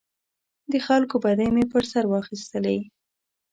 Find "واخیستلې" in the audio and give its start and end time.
2.07-2.77